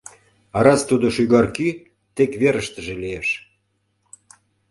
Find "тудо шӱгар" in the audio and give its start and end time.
0.89-1.47